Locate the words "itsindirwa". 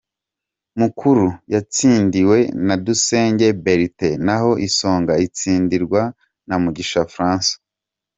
5.25-6.01